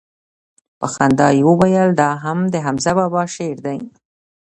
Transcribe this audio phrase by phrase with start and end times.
[0.79, 3.79] په خندا يې وويل دا هم دحمزه بابا شعر دىه.